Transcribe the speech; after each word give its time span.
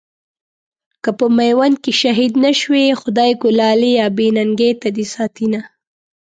که 1.03 1.09
په 1.17 1.25
ميوند 1.37 1.75
کې 1.83 1.91
شهيد 2.01 2.33
نه 2.45 2.51
شوې، 2.61 2.85
خدایږو 3.01 3.49
لاليه 3.59 4.05
بې 4.17 4.27
ننګۍ 4.37 4.71
ته 4.81 4.87
دې 4.95 5.05
ساتينه 5.13 5.61